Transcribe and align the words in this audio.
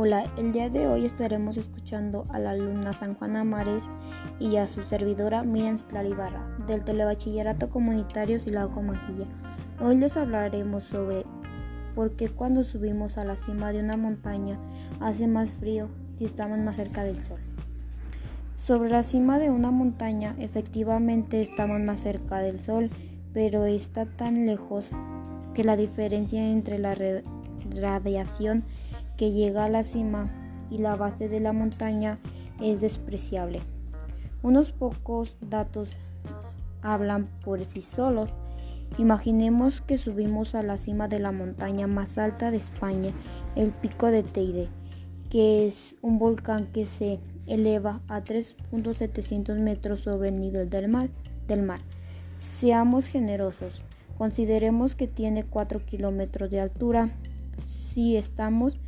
Hola, 0.00 0.30
el 0.36 0.52
día 0.52 0.70
de 0.70 0.86
hoy 0.86 1.04
estaremos 1.04 1.56
escuchando 1.56 2.24
a 2.28 2.38
la 2.38 2.52
alumna 2.52 2.94
San 2.94 3.16
Juana 3.16 3.42
Mares 3.42 3.82
y 4.38 4.54
a 4.54 4.68
su 4.68 4.84
servidora 4.84 5.42
Miriam 5.42 5.76
Slaribarra 5.76 6.56
del 6.68 6.84
Telebachillerato 6.84 7.68
Comunitario 7.68 8.38
Silao 8.38 8.68
Majilla. 8.80 9.26
Hoy 9.80 9.96
les 9.96 10.16
hablaremos 10.16 10.84
sobre 10.84 11.24
por 11.96 12.12
qué 12.12 12.28
cuando 12.28 12.62
subimos 12.62 13.18
a 13.18 13.24
la 13.24 13.34
cima 13.34 13.72
de 13.72 13.80
una 13.80 13.96
montaña 13.96 14.56
hace 15.00 15.26
más 15.26 15.50
frío 15.50 15.88
si 16.16 16.26
estamos 16.26 16.60
más 16.60 16.76
cerca 16.76 17.02
del 17.02 17.18
sol. 17.24 17.40
Sobre 18.56 18.90
la 18.90 19.02
cima 19.02 19.40
de 19.40 19.50
una 19.50 19.72
montaña 19.72 20.36
efectivamente 20.38 21.42
estamos 21.42 21.80
más 21.80 21.98
cerca 21.98 22.38
del 22.38 22.60
sol, 22.60 22.90
pero 23.34 23.64
está 23.64 24.06
tan 24.06 24.46
lejos 24.46 24.88
que 25.54 25.64
la 25.64 25.76
diferencia 25.76 26.40
entre 26.52 26.78
la 26.78 26.94
radiación 27.74 28.62
que 29.18 29.32
llega 29.32 29.64
a 29.64 29.68
la 29.68 29.84
cima 29.84 30.30
y 30.70 30.78
la 30.78 30.96
base 30.96 31.28
de 31.28 31.40
la 31.40 31.52
montaña 31.52 32.18
es 32.62 32.80
despreciable. 32.80 33.60
Unos 34.42 34.72
pocos 34.72 35.36
datos 35.40 35.90
hablan 36.80 37.28
por 37.44 37.62
sí 37.64 37.82
solos. 37.82 38.32
Imaginemos 38.96 39.80
que 39.80 39.98
subimos 39.98 40.54
a 40.54 40.62
la 40.62 40.78
cima 40.78 41.08
de 41.08 41.18
la 41.18 41.32
montaña 41.32 41.86
más 41.86 42.16
alta 42.16 42.50
de 42.50 42.58
España, 42.58 43.12
el 43.56 43.72
pico 43.72 44.06
de 44.06 44.22
Teide, 44.22 44.68
que 45.28 45.66
es 45.66 45.96
un 46.00 46.18
volcán 46.18 46.66
que 46.66 46.86
se 46.86 47.18
eleva 47.46 48.00
a 48.08 48.22
3.700 48.22 49.58
metros 49.58 50.00
sobre 50.00 50.28
el 50.28 50.40
nivel 50.40 50.70
del 50.70 50.88
mar, 50.88 51.10
del 51.48 51.62
mar. 51.62 51.80
Seamos 52.38 53.06
generosos, 53.06 53.82
consideremos 54.16 54.94
que 54.94 55.08
tiene 55.08 55.44
4 55.44 55.84
kilómetros 55.84 56.50
de 56.50 56.60
altura. 56.60 57.10
Si 57.66 58.16
estamos 58.16 58.78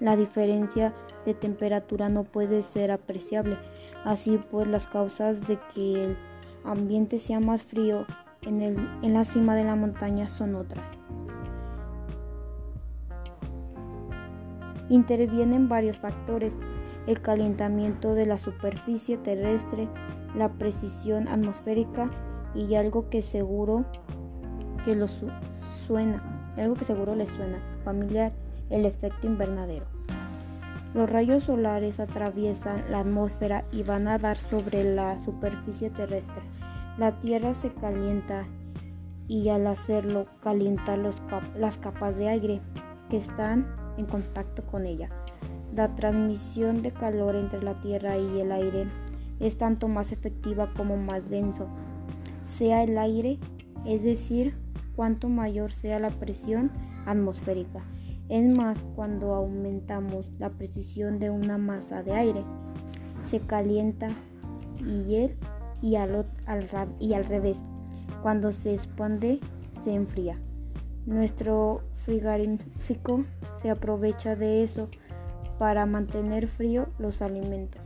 la 0.00 0.16
diferencia 0.16 0.94
de 1.24 1.34
temperatura 1.34 2.08
no 2.08 2.24
puede 2.24 2.62
ser 2.62 2.90
apreciable. 2.90 3.58
Así 4.04 4.40
pues, 4.50 4.66
las 4.66 4.86
causas 4.86 5.46
de 5.46 5.58
que 5.74 6.02
el 6.02 6.16
ambiente 6.64 7.18
sea 7.18 7.40
más 7.40 7.62
frío 7.62 8.06
en, 8.46 9.12
la 9.12 9.24
cima 9.24 9.54
de 9.54 9.64
la 9.64 9.76
montaña 9.76 10.28
son 10.28 10.54
otras. 10.54 10.84
Intervienen 14.88 15.68
varios 15.68 15.98
factores, 15.98 16.58
el 17.06 17.20
calentamiento 17.20 18.14
de 18.14 18.26
la 18.26 18.36
superficie 18.36 19.16
terrestre, 19.16 19.88
la 20.36 20.50
precisión 20.50 21.28
atmosférica 21.28 22.10
y 22.54 22.74
algo 22.74 23.08
que 23.08 23.22
seguro 23.22 23.84
que 24.84 24.94
lo 24.94 25.06
suena, 25.86 26.52
algo 26.56 26.74
que 26.74 26.84
seguro 26.84 27.14
les 27.14 27.30
suena 27.30 27.58
familiar, 27.84 28.32
el 28.70 28.84
efecto 28.84 29.26
invernadero. 29.26 29.86
Los 30.94 31.08
rayos 31.08 31.44
solares 31.44 32.00
atraviesan 32.00 32.84
la 32.90 33.00
atmósfera 33.00 33.64
y 33.72 33.82
van 33.82 34.08
a 34.08 34.18
dar 34.18 34.36
sobre 34.36 34.84
la 34.84 35.18
superficie 35.20 35.88
terrestre. 35.88 36.42
La 36.98 37.18
Tierra 37.20 37.54
se 37.54 37.72
calienta 37.72 38.44
y 39.28 39.48
al 39.48 39.66
hacerlo 39.66 40.26
calienta 40.42 40.96
las 40.96 41.76
capas 41.78 42.16
de 42.16 42.28
aire 42.28 42.60
que 43.08 43.16
están 43.16 43.66
en 43.96 44.06
contacto 44.06 44.62
con 44.64 44.84
ella. 44.84 45.08
La 45.74 45.94
transmisión 45.94 46.82
de 46.82 46.90
calor 46.90 47.34
entre 47.36 47.62
la 47.62 47.80
Tierra 47.80 48.18
y 48.18 48.40
el 48.40 48.52
aire 48.52 48.86
es 49.40 49.56
tanto 49.56 49.88
más 49.88 50.12
efectiva 50.12 50.72
como 50.74 50.96
más 50.96 51.28
denso 51.30 51.66
sea 52.44 52.82
el 52.82 52.98
aire, 52.98 53.38
es 53.86 54.02
decir, 54.02 54.54
cuanto 54.94 55.28
mayor 55.28 55.70
sea 55.72 55.98
la 55.98 56.10
presión 56.10 56.70
atmosférica. 57.06 57.82
Es 58.28 58.54
más, 58.54 58.78
cuando 58.94 59.34
aumentamos 59.34 60.32
la 60.38 60.50
precisión 60.50 61.18
de 61.18 61.30
una 61.30 61.58
masa 61.58 62.02
de 62.02 62.12
aire, 62.12 62.44
se 63.22 63.40
calienta 63.40 64.10
y 64.78 65.16
él 65.16 65.36
y 65.82 65.96
al, 65.96 67.24
revés. 67.24 67.58
Cuando 68.22 68.52
se 68.52 68.74
expande, 68.74 69.40
se 69.84 69.92
enfría. 69.92 70.38
Nuestro 71.04 71.82
frigorífico 72.04 73.24
se 73.60 73.70
aprovecha 73.70 74.36
de 74.36 74.62
eso 74.62 74.88
para 75.58 75.84
mantener 75.84 76.46
frío 76.46 76.86
los 76.98 77.20
alimentos. 77.20 77.82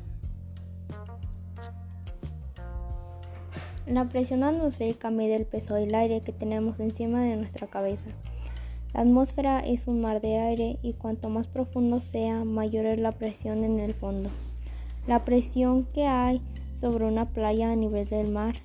La 3.87 4.09
presión 4.09 4.43
atmosférica 4.43 5.11
mide 5.11 5.37
el 5.37 5.47
peso 5.47 5.75
del 5.75 5.95
aire 5.95 6.21
que 6.21 6.33
tenemos 6.33 6.81
encima 6.81 7.23
de 7.23 7.37
nuestra 7.37 7.69
cabeza. 7.69 8.07
La 8.93 9.03
atmósfera 9.03 9.61
es 9.61 9.87
un 9.87 10.01
mar 10.01 10.21
de 10.21 10.39
aire 10.39 10.79
y 10.83 10.95
cuanto 10.95 11.29
más 11.29 11.47
profundo 11.47 12.01
sea, 12.01 12.45
mayor 12.45 12.87
es 12.87 12.99
la 12.99 13.13
presión 13.13 13.63
en 13.63 13.79
el 13.79 13.95
fondo. 13.95 14.31
La 15.07 15.25
presión 15.25 15.85
que 15.95 16.07
hay 16.07 16.41
sobre 16.77 17.07
una 17.07 17.31
playa 17.31 17.73
a 17.73 17.77
nivel 17.77 18.09
del 18.09 18.31
mar 18.31 18.57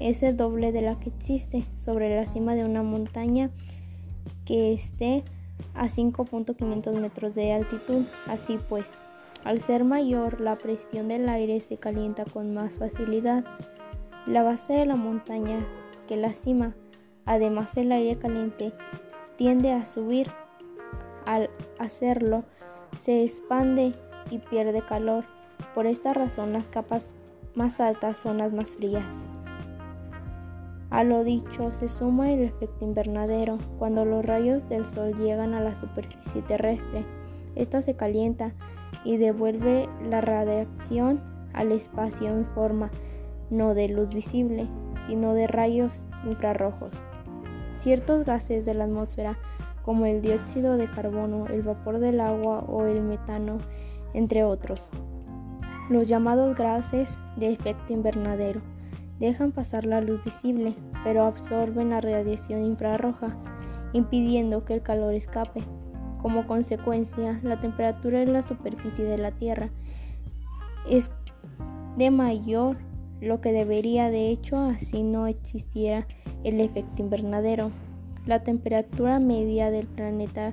es 0.00 0.22
el 0.22 0.36
doble 0.36 0.72
de 0.72 0.82
la 0.82 0.98
que 0.98 1.08
existe 1.08 1.64
sobre 1.76 2.14
la 2.14 2.26
cima 2.26 2.54
de 2.54 2.64
una 2.64 2.82
montaña 2.82 3.50
que 4.44 4.72
esté 4.72 5.24
a 5.74 5.86
5.500 5.86 7.00
metros 7.00 7.34
de 7.34 7.52
altitud. 7.52 8.04
Así 8.26 8.58
pues, 8.68 8.86
al 9.44 9.60
ser 9.60 9.84
mayor, 9.84 10.40
la 10.40 10.58
presión 10.58 11.08
del 11.08 11.28
aire 11.28 11.60
se 11.60 11.78
calienta 11.78 12.24
con 12.24 12.52
más 12.52 12.76
facilidad. 12.76 13.44
La 14.26 14.42
base 14.42 14.74
de 14.74 14.86
la 14.86 14.96
montaña 14.96 15.64
que 16.08 16.16
la 16.16 16.34
cima, 16.34 16.74
además 17.24 17.76
el 17.76 17.92
aire 17.92 18.18
caliente, 18.18 18.72
tiende 19.36 19.72
a 19.72 19.86
subir. 19.86 20.28
Al 21.26 21.50
hacerlo, 21.78 22.44
se 22.98 23.24
expande 23.24 23.94
y 24.30 24.38
pierde 24.38 24.82
calor. 24.82 25.24
Por 25.74 25.86
esta 25.86 26.12
razón, 26.12 26.52
las 26.52 26.68
capas 26.68 27.12
más 27.56 27.80
altas 27.80 28.18
son 28.18 28.38
las 28.38 28.52
más 28.52 28.76
frías. 28.76 29.04
A 30.90 31.02
lo 31.02 31.24
dicho 31.24 31.72
se 31.72 31.88
suma 31.88 32.30
el 32.30 32.42
efecto 32.42 32.84
invernadero. 32.84 33.58
Cuando 33.78 34.04
los 34.04 34.24
rayos 34.24 34.68
del 34.68 34.84
sol 34.84 35.14
llegan 35.14 35.54
a 35.54 35.60
la 35.60 35.74
superficie 35.74 36.42
terrestre, 36.42 37.04
esta 37.54 37.82
se 37.82 37.96
calienta 37.96 38.52
y 39.04 39.16
devuelve 39.16 39.88
la 40.08 40.20
radiación 40.20 41.20
al 41.52 41.72
espacio 41.72 42.28
en 42.28 42.44
forma 42.46 42.90
no 43.50 43.74
de 43.74 43.88
luz 43.88 44.10
visible, 44.12 44.68
sino 45.06 45.34
de 45.34 45.46
rayos 45.46 46.04
infrarrojos. 46.24 46.92
Ciertos 47.78 48.24
gases 48.24 48.64
de 48.64 48.74
la 48.74 48.84
atmósfera, 48.84 49.38
como 49.84 50.06
el 50.06 50.20
dióxido 50.20 50.76
de 50.76 50.90
carbono, 50.90 51.46
el 51.46 51.62
vapor 51.62 52.00
del 52.00 52.20
agua 52.20 52.64
o 52.68 52.86
el 52.86 53.02
metano, 53.02 53.58
entre 54.14 54.44
otros, 54.44 54.90
los 55.88 56.08
llamados 56.08 56.56
gases 56.56 57.16
de 57.36 57.52
efecto 57.52 57.92
invernadero 57.92 58.60
dejan 59.18 59.52
pasar 59.52 59.86
la 59.86 60.00
luz 60.00 60.22
visible, 60.24 60.74
pero 61.04 61.24
absorben 61.24 61.90
la 61.90 62.00
radiación 62.00 62.64
infrarroja, 62.64 63.36
impidiendo 63.92 64.64
que 64.64 64.74
el 64.74 64.82
calor 64.82 65.14
escape. 65.14 65.62
Como 66.20 66.46
consecuencia, 66.46 67.40
la 67.42 67.60
temperatura 67.60 68.22
en 68.22 68.32
la 68.32 68.42
superficie 68.42 69.04
de 69.04 69.18
la 69.18 69.30
Tierra 69.30 69.70
es 70.90 71.10
de 71.96 72.10
mayor 72.10 72.76
lo 73.20 73.40
que 73.40 73.52
debería 73.52 74.10
de 74.10 74.28
hecho 74.28 74.58
así 74.58 75.02
no 75.02 75.26
existiera 75.26 76.06
el 76.44 76.60
efecto 76.60 77.02
invernadero. 77.02 77.70
La 78.26 78.42
temperatura 78.42 79.18
media 79.18 79.70
del 79.70 79.86
planeta 79.86 80.52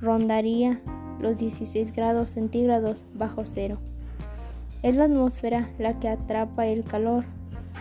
rondaría 0.00 0.80
los 1.20 1.36
16 1.38 1.92
grados 1.92 2.30
centígrados 2.30 3.04
bajo 3.14 3.44
cero. 3.44 3.78
Es 4.86 4.94
la 4.94 5.06
atmósfera 5.06 5.68
la 5.80 5.98
que 5.98 6.08
atrapa 6.08 6.68
el 6.68 6.84
calor. 6.84 7.24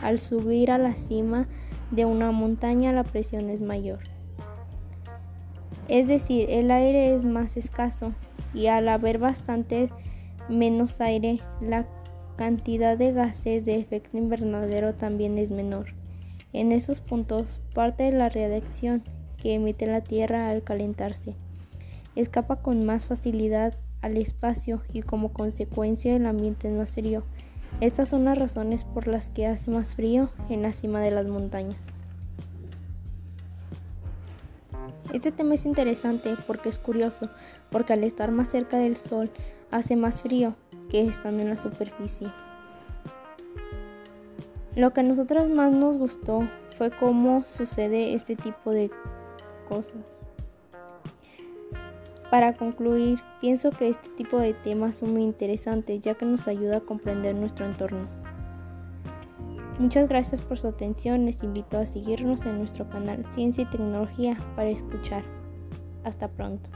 Al 0.02 0.18
subir 0.18 0.72
a 0.72 0.80
la 0.80 0.96
cima 0.96 1.48
de 1.92 2.04
una 2.04 2.32
montaña 2.32 2.94
la 2.94 3.04
presión 3.04 3.52
es 3.52 3.62
mayor. 3.62 4.00
Es 5.88 6.08
decir, 6.08 6.50
el 6.50 6.72
aire 6.72 7.14
es 7.14 7.24
más 7.24 7.58
escaso 7.58 8.14
y 8.56 8.66
al 8.68 8.90
haber 8.90 9.20
bastante 9.20 9.92
menos 10.50 11.00
aire, 11.00 11.38
la 11.62 11.86
cantidad 12.38 12.98
de 12.98 13.14
gases 13.14 13.66
de 13.66 13.78
efecto 13.78 14.18
invernadero 14.18 14.96
también 14.96 15.38
es 15.38 15.52
menor. 15.52 15.94
En 16.54 16.72
esos 16.72 17.02
puntos, 17.02 17.60
parte 17.76 18.06
de 18.06 18.14
la 18.14 18.30
radiación 18.30 19.04
que 19.44 19.54
emite 19.54 19.86
la 19.86 20.02
Tierra 20.02 20.50
al 20.50 20.64
calentarse 20.64 21.36
escapa 22.16 22.58
con 22.58 22.86
más 22.86 23.06
facilidad 23.06 23.76
al 24.06 24.18
espacio 24.18 24.84
y 24.94 25.02
como 25.02 25.34
consecuencia 25.34 26.16
el 26.16 26.28
ambiente 26.28 26.68
es 26.68 26.76
más 26.76 26.94
frío. 26.94 27.24
Estas 27.82 28.10
son 28.10 28.24
las 28.24 28.38
razones 28.38 28.84
por 28.84 29.08
las 29.08 29.30
que 29.30 29.48
hace 29.48 29.72
más 29.72 29.94
frío 29.94 30.30
en 30.48 30.62
la 30.62 30.74
cima 30.74 31.02
de 31.02 31.10
las 31.10 31.26
montañas. 31.26 31.76
Este 35.12 35.32
tema 35.32 35.56
es 35.56 35.66
interesante 35.66 36.36
porque 36.46 36.70
es 36.70 36.78
curioso, 36.78 37.30
porque 37.72 37.94
al 37.94 38.04
estar 38.04 38.30
más 38.30 38.50
cerca 38.50 38.78
del 38.78 38.96
Sol 38.96 39.32
hace 39.72 39.96
más 39.96 40.22
frío 40.22 40.56
que 40.90 41.02
estando 41.08 41.42
en 41.42 41.50
la 41.50 41.58
superficie. 41.58 42.32
Lo 44.76 44.94
que 44.94 45.00
a 45.00 45.04
nosotros 45.04 45.50
más 45.50 45.72
nos 45.72 45.98
gustó 45.98 46.48
fue 46.78 46.92
cómo 46.92 47.44
sucede 47.48 48.14
este 48.14 48.36
tipo 48.36 48.70
de 48.70 48.92
cosas. 49.68 50.15
Para 52.36 52.52
concluir, 52.52 53.22
pienso 53.40 53.70
que 53.70 53.88
este 53.88 54.10
tipo 54.10 54.38
de 54.40 54.54
temas 54.54 54.96
son 54.96 55.14
muy 55.14 55.24
interesantes 55.24 56.02
ya 56.02 56.16
que 56.16 56.26
nos 56.26 56.50
ayuda 56.50 56.80
a 56.80 56.82
comprender 56.82 57.34
nuestro 57.34 57.66
entorno. 57.66 58.10
Muchas 59.80 60.10
gracias 60.10 60.42
por 60.42 60.60
su 60.60 60.68
atención, 60.68 61.26
les 61.26 61.42
invito 61.44 61.78
a 61.78 61.86
seguirnos 61.86 62.46
en 62.46 62.58
nuestro 62.58 62.90
canal 62.90 63.26
Ciencia 63.28 63.62
y 63.62 63.68
Tecnología 63.68 64.38
para 64.58 64.68
escuchar. 64.68 65.24
Hasta 66.04 66.28
pronto. 66.28 66.70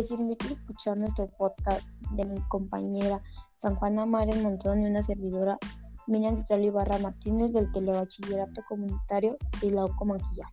Les 0.00 0.10
invito 0.12 0.46
a 0.48 0.52
escuchar 0.52 0.96
nuestro 0.96 1.28
podcast 1.36 1.86
de 2.12 2.24
mi 2.24 2.40
compañera 2.48 3.22
San 3.56 3.74
Juana 3.74 4.06
Mares 4.06 4.42
Montón 4.42 4.82
y 4.82 4.86
una 4.86 5.02
servidora 5.02 5.58
Miriam 6.06 6.38
Citlali 6.38 6.70
Barra 6.70 6.96
Martínez 6.96 7.52
del 7.52 7.70
Telebachillerato 7.70 8.62
Comunitario 8.66 9.36
de 9.60 9.70
la 9.72 9.84
Manquilla. 10.02 10.48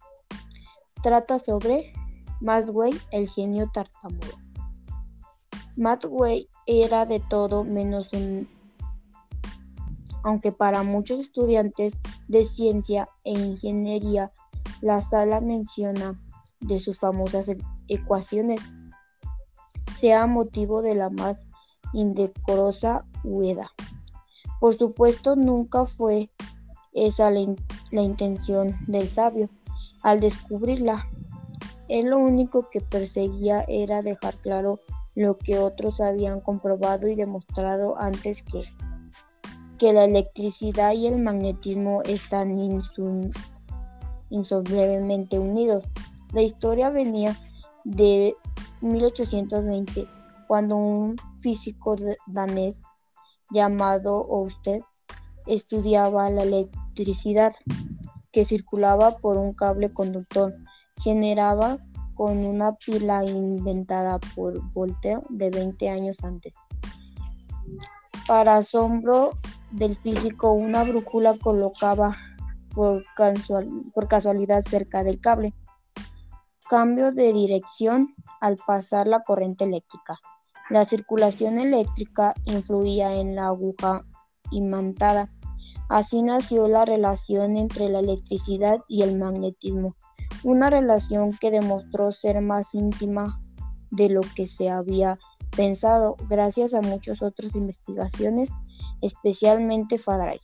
Trata 1.02 1.40
sobre 1.40 1.94
Matway, 2.42 2.92
el 3.12 3.30
genio 3.30 3.72
tartamudo. 3.74 4.38
Matway 5.78 6.50
era 6.66 7.06
de 7.06 7.22
todo 7.22 7.64
menos 7.64 8.12
un 8.12 8.50
aunque 10.24 10.52
para 10.52 10.84
muchos 10.84 11.22
estudiantes 11.22 12.02
de 12.28 12.44
ciencia 12.44 13.08
e 13.24 13.32
ingeniería 13.32 14.30
la 14.82 15.02
sala 15.02 15.40
menciona 15.40 16.22
de 16.60 16.82
sus 16.82 17.00
famosas 17.00 17.48
ecuaciones 17.88 18.60
sea 19.98 20.28
motivo 20.28 20.84
de 20.84 20.94
la 20.94 21.10
más 21.10 21.48
indecorosa 21.94 23.06
hueda. 23.24 23.72
Por 24.60 24.76
supuesto, 24.76 25.36
nunca 25.36 25.86
fue 25.86 26.30
esa 26.94 27.32
la, 27.32 28.02
intención 28.02 28.76
del 28.88 29.10
sabio 29.12 29.50
al 30.04 30.20
descubrirla. 30.20 31.08
Él 31.88 32.08
lo 32.08 32.18
único 32.20 32.70
que 32.70 32.82
perseguía 32.82 33.64
era 33.68 34.02
dejar 34.02 34.36
claro 34.36 34.80
lo 35.16 35.38
que 35.38 35.58
otros 35.58 36.00
habían 36.00 36.42
comprobado 36.42 37.08
y 37.08 37.16
demostrado 37.16 37.98
antes 37.98 38.44
que, 38.44 38.62
que 39.80 39.94
la 39.94 40.04
electricidad 40.06 40.94
y 40.94 41.08
el 41.08 41.22
magnetismo 41.22 42.04
están 42.04 42.60
insolublemente 44.30 45.40
unidos. 45.40 45.86
La 46.34 46.42
historia 46.42 46.90
venía 46.90 47.36
de 47.84 48.36
1820, 48.82 50.08
cuando 50.48 50.76
un 50.76 51.16
físico 51.40 51.96
danés 52.28 52.82
llamado 53.52 54.26
Ørsted 54.30 54.82
estudiaba 55.46 56.30
la 56.30 56.44
electricidad 56.44 57.54
que 58.32 58.46
circulaba 58.46 59.18
por 59.18 59.38
un 59.38 59.54
cable 59.54 59.92
conductor 59.94 60.54
generaba 61.02 61.78
con 62.16 62.46
una 62.46 62.76
pila 62.76 63.24
inventada 63.24 64.20
por 64.36 64.62
Voltaire 64.74 65.22
de 65.30 65.50
20 65.50 65.90
años 65.90 66.24
antes. 66.24 66.54
Para 68.28 68.58
asombro 68.58 69.32
del 69.72 69.96
físico, 69.96 70.52
una 70.52 70.84
brújula 70.84 71.38
colocaba 71.38 72.16
por 72.74 73.06
casualidad 74.08 74.62
cerca 74.62 75.04
del 75.04 75.20
cable 75.20 75.54
cambio 76.70 77.12
de 77.12 77.34
dirección 77.34 78.14
al 78.42 78.58
pasar 78.58 79.08
la 79.08 79.24
corriente 79.24 79.66
eléctrica. 79.66 80.20
La 80.70 80.86
circulación 80.86 81.60
eléctrica 81.60 82.34
influía 82.46 83.16
en 83.16 83.36
la 83.36 83.48
aguja 83.48 84.06
imantada. 84.52 85.32
Así 85.90 86.22
nació 86.22 86.68
la 86.68 86.86
relación 86.86 87.58
entre 87.58 87.90
la 87.90 88.00
electricidad 88.00 88.80
y 88.90 89.04
el 89.04 89.18
magnetismo, 89.18 89.96
una 90.44 90.70
relación 90.70 91.38
que 91.38 91.52
demostró 91.52 92.12
ser 92.12 92.42
más 92.42 92.76
íntima 92.76 93.40
de 93.92 94.10
lo 94.10 94.22
que 94.36 94.48
se 94.48 94.70
había 94.70 95.18
pensado 95.56 96.18
gracias 96.30 96.74
a 96.74 96.82
muchas 96.82 97.22
otras 97.22 97.56
investigaciones, 97.56 98.52
especialmente 99.02 99.98
Faraday. 99.98 100.40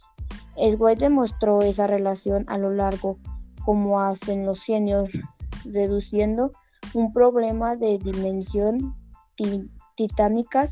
Sway 0.55 0.95
demostró 0.95 1.61
esa 1.61 1.87
relación 1.87 2.45
a 2.47 2.57
lo 2.57 2.71
largo 2.71 3.17
como 3.65 4.01
hacen 4.01 4.45
los 4.45 4.63
genios 4.63 5.11
reduciendo 5.65 6.51
un 6.93 7.11
problema 7.11 7.75
de 7.75 7.97
dimensión 7.97 8.95
titánicas 9.95 10.71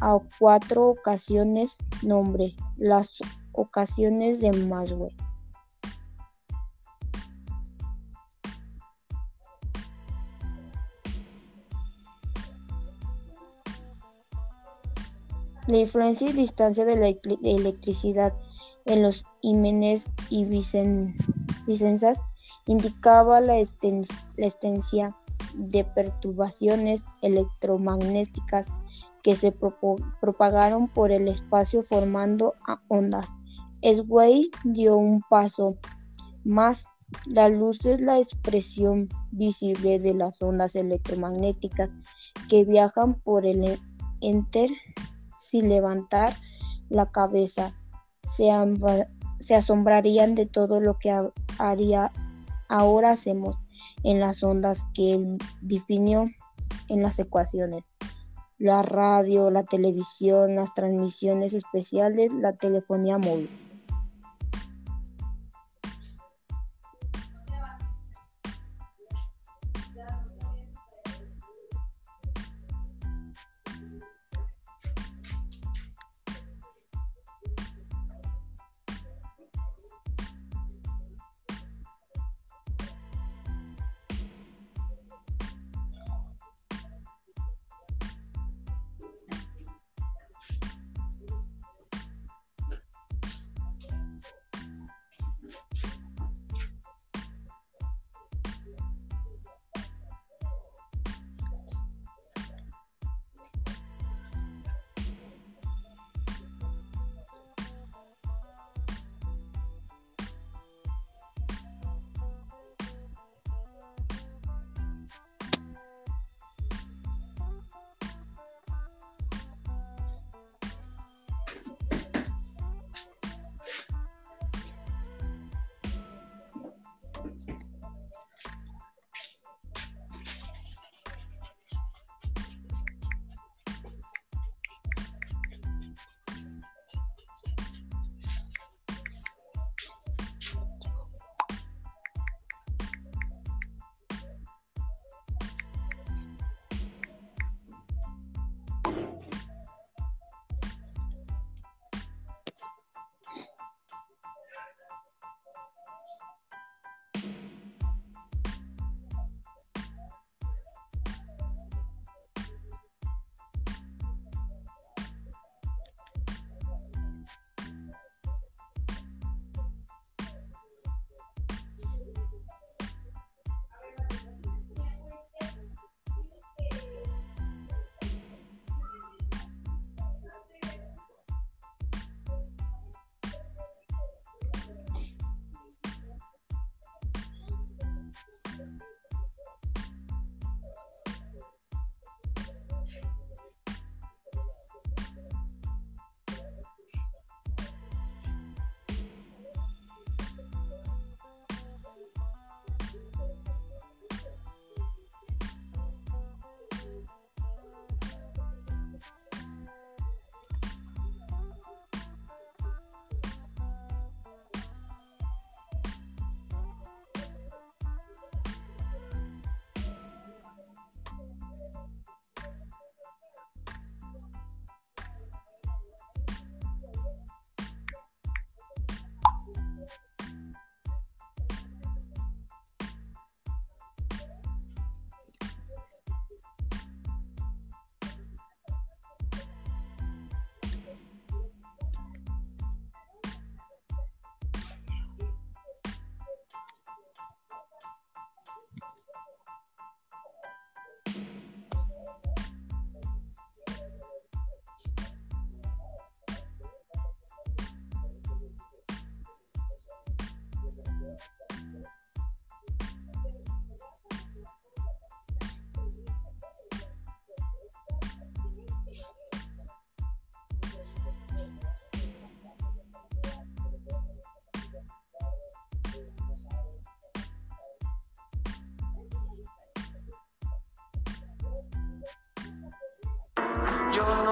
a 0.00 0.18
cuatro 0.38 0.88
ocasiones 0.88 1.76
nombre, 2.02 2.54
las 2.76 3.18
ocasiones 3.52 4.40
de 4.40 4.52
Maxwell. 4.52 5.14
La 15.66 15.76
influencia 15.76 16.30
y 16.30 16.32
distancia 16.32 16.84
de 16.84 16.96
la 16.96 17.16
electricidad 17.48 18.32
en 18.86 19.02
los 19.02 19.24
ímenes 19.40 20.10
y 20.28 20.44
vicenzas 20.44 22.20
indicaba 22.70 23.40
la, 23.40 23.58
existencia 23.58 25.16
de 25.54 25.82
perturbaciones 25.82 27.04
electromagnéticas 27.20 28.68
que 29.24 29.34
se 29.34 29.50
propagaron 29.50 30.86
por 30.86 31.10
el 31.10 31.26
espacio 31.26 31.82
formando 31.82 32.54
ondas. 32.86 33.34
Sway 33.82 34.52
dio 34.62 34.96
un 34.96 35.20
paso 35.28 35.78
más. 36.44 36.86
La 37.26 37.48
luz 37.48 37.84
es 37.86 38.00
la 38.00 38.18
expresión 38.18 39.08
visible 39.32 39.98
de 39.98 40.14
las 40.14 40.40
ondas 40.40 40.76
electromagnéticas 40.76 41.90
que 42.48 42.64
viajan 42.64 43.14
por 43.14 43.46
el 43.46 43.80
enter 44.20 44.70
sin 45.34 45.68
levantar 45.68 46.36
la 46.88 47.10
cabeza. 47.10 47.74
Se, 48.28 48.48
se 49.40 49.56
asombrarían 49.56 50.36
de 50.36 50.46
todo 50.46 50.80
lo 50.80 50.98
que 51.00 51.12
haría 51.58 52.12
ahora 52.70 53.10
hacemos 53.10 53.56
en 54.04 54.20
las 54.20 54.42
ondas 54.42 54.84
que 54.94 55.12
él 55.12 55.38
definió 55.60 56.26
en 56.88 57.02
las 57.02 57.18
ecuaciones. 57.18 57.84
La 58.58 58.82
radio, 58.82 59.50
la 59.50 59.64
televisión, 59.64 60.54
las 60.54 60.72
transmisiones 60.74 61.54
especiales, 61.54 62.32
la 62.32 62.52
telefonía 62.54 63.18
móvil. 63.18 63.48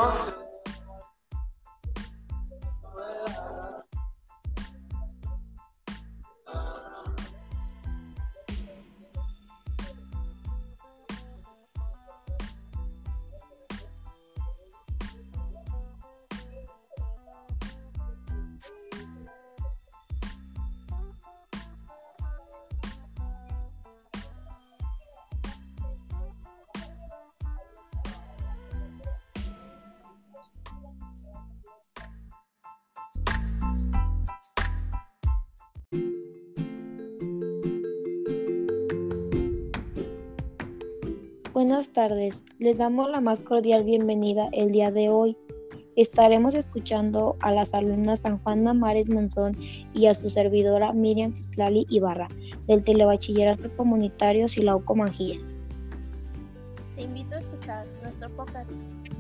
awesome. 0.09 0.38
Buenas 41.69 41.91
tardes, 41.91 42.43
les 42.59 42.79
damos 42.79 43.11
la 43.11 43.21
más 43.21 43.41
cordial 43.41 43.85
bienvenida 43.85 44.49
el 44.53 44.73
día 44.73 44.91
de 44.91 45.11
hoy. 45.11 45.37
Estaremos 45.97 46.55
escuchando 46.55 47.37
a 47.41 47.53
las 47.53 47.75
alumnas 47.75 48.21
San 48.21 48.39
Juana 48.39 48.73
Mares 48.73 49.07
Monzón 49.11 49.55
y 49.93 50.07
a 50.07 50.15
su 50.15 50.31
servidora 50.31 50.95
Miriam 50.95 51.35
Tislali 51.35 51.85
Ibarra 51.91 52.29
del 52.67 52.83
Telebachillerato 52.83 53.71
Comunitario 53.77 54.49
Silauco 54.49 54.97
Manjilla. 54.97 55.43
Te 56.97 57.03
invito 57.03 57.35
a 57.35 57.39
escuchar 57.41 57.87
nuestro 58.03 58.31
podcast 58.31 58.71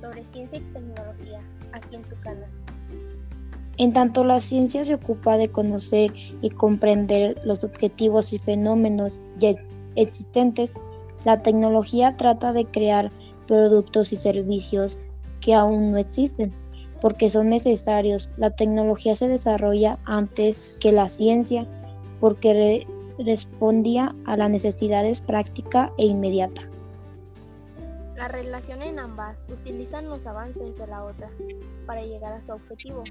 sobre 0.01 0.25
ciencia 0.33 0.59
y 0.59 0.63
tecnología 0.73 1.43
aquí 1.73 1.97
en 1.97 2.03
tu 2.05 2.19
canal. 2.23 2.49
En 3.77 3.93
tanto 3.93 4.25
la 4.25 4.41
ciencia 4.41 4.87
se 4.87 4.95
ocupa 4.95 5.37
de 5.37 5.51
conocer 5.51 6.13
y 6.41 6.49
comprender 6.49 7.39
los 7.45 7.63
objetivos 7.63 8.33
y 8.33 8.39
fenómenos 8.39 9.21
ya 9.39 9.55
existentes, 9.97 10.73
la 11.25 11.43
tecnología 11.43 12.17
trata 12.17 12.53
de 12.53 12.65
crear 12.67 13.11
productos 13.47 14.13
y 14.13 14.17
servicios 14.17 14.99
que 15.41 15.55
aún 15.55 15.93
no 15.93 15.99
existen, 15.99 16.53
porque 17.01 17.29
son 17.29 17.49
necesarios. 17.49 18.33
La 18.37 18.51
tecnología 18.51 19.17
se 19.17 19.29
desarrolla 19.29 19.99
antes 20.05 20.75
que 20.81 20.93
la 20.93 21.09
ciencia, 21.09 21.67
porque 22.21 22.87
respondía 23.19 24.15
a 24.27 24.37
las 24.37 24.51
necesidades 24.51 25.21
práctica 25.21 25.93
e 25.99 26.07
inmediata. 26.07 26.63
La 28.17 28.29
relación 28.29 28.83
en 28.83 28.99
ambas 28.99 29.41
utilizan 29.49 30.09
los 30.09 30.27
avances 30.27 30.77
de 30.77 30.87
la 30.87 31.05
otra 31.05 31.31
para 31.87 32.03
llegar 32.03 32.33
a 32.33 32.43
su 32.43 32.53
objetivo. 32.53 33.05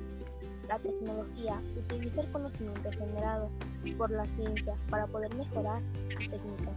La 0.68 0.80
tecnología 0.80 1.62
utiliza 1.78 2.22
el 2.22 2.32
conocimiento 2.32 2.92
generado 2.92 3.50
por 3.98 4.12
la 4.12 4.26
ciencia 4.26 4.76
para 4.90 5.08
poder 5.08 5.34
mejorar 5.36 5.82
su 6.10 6.30
técnica. 6.30 6.72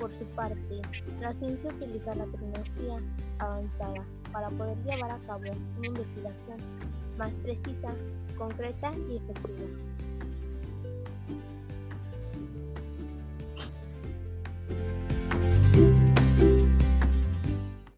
Por 0.00 0.10
su 0.16 0.24
parte, 0.28 0.80
la 1.20 1.34
ciencia 1.34 1.68
utiliza 1.68 2.14
la 2.14 2.24
tecnología 2.24 3.02
avanzada 3.38 4.06
para 4.32 4.48
poder 4.48 4.78
llevar 4.78 5.10
a 5.10 5.18
cabo 5.26 5.42
una 5.76 5.86
investigación 5.86 6.56
más 7.18 7.34
precisa, 7.42 7.94
concreta 8.38 8.94
y 9.10 9.18
efectiva. 9.18 9.66